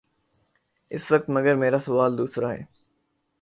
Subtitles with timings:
[0.89, 2.63] اس وقت مگر میرا سوال دوسرا ہے۔